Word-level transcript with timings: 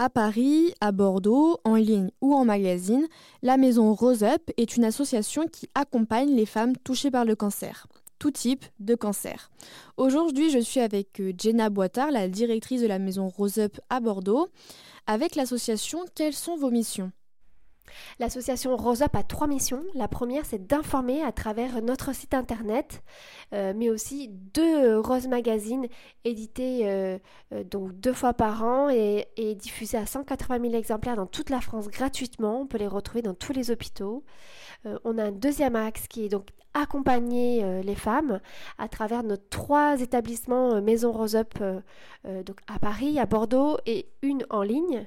À 0.00 0.08
Paris, 0.10 0.72
à 0.80 0.92
Bordeaux, 0.92 1.58
en 1.64 1.74
ligne 1.74 2.12
ou 2.20 2.32
en 2.32 2.44
magazine, 2.44 3.08
la 3.42 3.56
maison 3.56 3.92
Rose 3.92 4.22
Up 4.22 4.48
est 4.56 4.76
une 4.76 4.84
association 4.84 5.48
qui 5.48 5.68
accompagne 5.74 6.36
les 6.36 6.46
femmes 6.46 6.76
touchées 6.76 7.10
par 7.10 7.24
le 7.24 7.34
cancer, 7.34 7.88
tout 8.20 8.30
type 8.30 8.64
de 8.78 8.94
cancer. 8.94 9.50
Aujourd'hui, 9.96 10.50
je 10.50 10.60
suis 10.60 10.78
avec 10.78 11.18
euh, 11.18 11.32
Jenna 11.36 11.68
Boitard, 11.68 12.12
la 12.12 12.28
directrice 12.28 12.80
de 12.80 12.86
la 12.86 13.00
maison 13.00 13.26
Rose 13.26 13.58
Up 13.58 13.80
à 13.90 13.98
Bordeaux. 13.98 14.46
Avec 15.08 15.34
l'association, 15.34 16.04
quelles 16.14 16.32
sont 16.32 16.56
vos 16.56 16.70
missions? 16.70 17.10
L'association 18.18 18.76
Rose 18.76 19.02
Up 19.02 19.14
a 19.14 19.22
trois 19.22 19.46
missions. 19.46 19.82
La 19.94 20.08
première, 20.08 20.44
c'est 20.44 20.66
d'informer 20.66 21.22
à 21.22 21.32
travers 21.32 21.82
notre 21.82 22.14
site 22.14 22.34
internet, 22.34 23.02
euh, 23.52 23.72
mais 23.76 23.90
aussi 23.90 24.28
deux 24.28 24.98
Rose 24.98 25.28
Magazines 25.28 25.86
édités 26.24 26.88
euh, 26.88 27.18
euh, 27.52 27.64
donc 27.64 27.92
deux 28.00 28.12
fois 28.12 28.34
par 28.34 28.64
an 28.64 28.90
et, 28.90 29.26
et, 29.36 29.54
diffusés 29.54 29.98
à 29.98 30.06
180 30.06 30.60
000 30.60 30.74
exemplaires 30.74 31.16
dans 31.16 31.26
toute 31.26 31.50
la 31.50 31.60
France 31.60 31.88
gratuitement. 31.88 32.60
On 32.62 32.66
peut 32.66 32.78
les 32.78 32.86
retrouver 32.86 33.22
dans 33.22 33.34
tous 33.34 33.52
les 33.52 33.70
hôpitaux. 33.70 34.24
on 35.04 35.18
a 35.18 35.24
un 35.24 35.32
deuxième 35.32 35.76
axe 35.76 36.06
qui 36.08 36.24
est 36.24 36.28
donc 36.28 36.46
accompagner 36.80 37.82
les 37.82 37.94
femmes 37.94 38.40
à 38.78 38.88
travers 38.88 39.22
nos 39.22 39.36
trois 39.36 40.00
établissements 40.00 40.80
Maison 40.80 41.12
Rose 41.12 41.36
Up 41.36 41.54
donc 42.24 42.60
à 42.66 42.78
Paris, 42.78 43.18
à 43.18 43.26
Bordeaux 43.26 43.78
et 43.86 44.08
une 44.22 44.44
en 44.50 44.62
ligne 44.62 45.06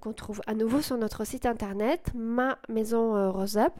qu'on 0.00 0.12
trouve 0.12 0.40
à 0.46 0.54
nouveau 0.54 0.80
sur 0.80 0.96
notre 0.96 1.24
site 1.24 1.46
internet 1.46 2.12
ma 2.14 2.58
maison 2.68 3.16
euh, 3.16 3.30
Rose 3.30 3.56
Up. 3.56 3.72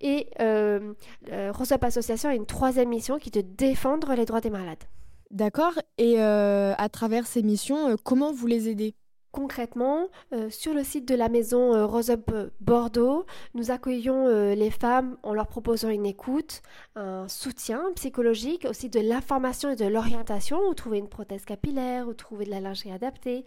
Et 0.00 0.28
euh, 0.40 0.94
euh, 1.30 1.52
Rose 1.52 1.72
Up 1.72 1.84
Association 1.84 2.30
a 2.30 2.34
une 2.34 2.46
troisième 2.46 2.88
mission 2.88 3.18
qui 3.18 3.28
est 3.28 3.42
de 3.42 3.46
défendre 3.56 4.14
les 4.14 4.24
droits 4.24 4.40
des 4.40 4.50
malades. 4.50 4.82
D'accord. 5.30 5.74
Et 5.98 6.18
à 6.20 6.88
travers 6.90 7.26
ces 7.26 7.42
missions, 7.42 7.96
comment 8.02 8.32
vous 8.32 8.46
les 8.46 8.70
aidez? 8.70 8.94
Concrètement, 9.30 10.08
euh, 10.32 10.48
sur 10.48 10.72
le 10.72 10.82
site 10.82 11.06
de 11.06 11.14
la 11.14 11.28
maison 11.28 11.74
euh, 11.74 11.84
Rose 11.84 12.08
Up 12.08 12.30
Bordeaux, 12.60 13.26
nous 13.52 13.70
accueillons 13.70 14.26
euh, 14.26 14.54
les 14.54 14.70
femmes 14.70 15.18
en 15.22 15.34
leur 15.34 15.48
proposant 15.48 15.90
une 15.90 16.06
écoute, 16.06 16.62
un 16.96 17.28
soutien 17.28 17.82
psychologique, 17.94 18.66
aussi 18.68 18.88
de 18.88 19.00
l'information 19.00 19.70
et 19.70 19.76
de 19.76 19.84
l'orientation, 19.84 20.58
où 20.66 20.72
trouver 20.72 20.96
une 20.96 21.10
prothèse 21.10 21.44
capillaire, 21.44 22.08
où 22.08 22.14
trouver 22.14 22.46
de 22.46 22.50
la 22.50 22.60
lingerie 22.60 22.90
adaptée. 22.90 23.44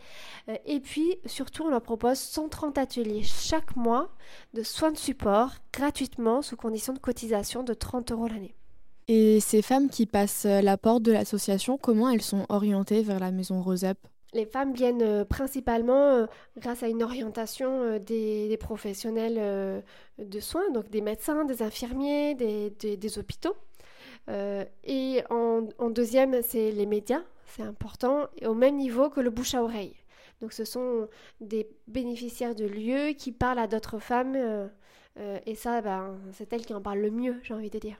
et 0.65 0.79
puis, 0.79 1.17
surtout, 1.25 1.63
on 1.63 1.69
leur 1.69 1.81
propose 1.81 2.19
130 2.19 2.77
ateliers 2.77 3.23
chaque 3.23 3.75
mois 3.75 4.11
de 4.53 4.61
soins 4.61 4.91
de 4.91 4.97
support 4.97 5.55
gratuitement 5.73 6.43
sous 6.43 6.55
condition 6.55 6.93
de 6.93 6.99
cotisation 6.99 7.63
de 7.63 7.73
30 7.73 8.11
euros 8.11 8.27
l'année. 8.27 8.53
Et 9.07 9.39
ces 9.39 9.63
femmes 9.63 9.89
qui 9.89 10.05
passent 10.05 10.45
la 10.45 10.77
porte 10.77 11.01
de 11.01 11.11
l'association, 11.11 11.79
comment 11.79 12.09
elles 12.09 12.21
sont 12.21 12.45
orientées 12.49 13.01
vers 13.01 13.19
la 13.19 13.31
maison 13.31 13.63
Rose 13.63 13.83
Up 13.83 13.97
les 14.33 14.45
femmes 14.45 14.73
viennent 14.73 15.01
euh, 15.01 15.25
principalement 15.25 16.13
euh, 16.13 16.25
grâce 16.57 16.83
à 16.83 16.87
une 16.87 17.03
orientation 17.03 17.81
euh, 17.81 17.99
des, 17.99 18.57
professionnels 18.57 19.83
de 20.17 20.39
soins, 20.39 20.69
donc 20.71 20.89
des 20.89 21.01
médecins, 21.01 21.45
des 21.45 21.61
infirmiers, 21.61 22.35
des, 22.35 23.17
hôpitaux. 23.17 23.55
et 24.27 25.23
en, 25.29 25.89
deuxième, 25.89 26.41
c'est 26.43 26.71
les 26.71 26.85
médias, 26.85 27.23
c'est 27.47 27.63
important, 27.63 28.27
au 28.45 28.53
même 28.53 28.77
niveau 28.77 29.09
que 29.09 29.19
le 29.19 29.29
bouche 29.29 29.55
à 29.55 29.63
oreille. 29.63 29.95
Donc 30.41 30.53
ce 30.53 30.65
sont 30.65 31.07
des 31.39 31.69
bénéficiaires 31.87 32.55
de 32.55 32.65
lieux 32.65 33.13
qui 33.13 33.31
parlent 33.31 33.59
à 33.59 33.67
d'autres 33.67 33.99
femmes, 33.99 34.69
et 35.45 35.55
ça, 35.55 35.81
ben, 35.81 36.19
c'est 36.33 36.53
elles 36.53 36.65
qui 36.65 36.73
en 36.73 36.81
parlent 36.81 37.01
le 37.01 37.11
mieux, 37.11 37.39
j'ai 37.43 37.53
envie 37.53 37.69
de 37.69 37.79
dire. 37.79 37.97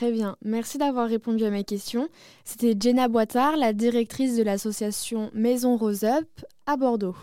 Très 0.00 0.12
bien, 0.12 0.38
merci 0.42 0.78
d'avoir 0.78 1.10
répondu 1.10 1.44
à 1.44 1.50
mes 1.50 1.62
questions. 1.62 2.08
C'était 2.46 2.74
Jenna 2.80 3.06
Boitard, 3.06 3.58
la 3.58 3.74
directrice 3.74 4.34
de 4.34 4.42
l'association 4.42 5.30
Maison 5.34 5.76
Rose 5.76 6.04
Up 6.04 6.26
à 6.64 6.78
Bordeaux. 6.78 7.14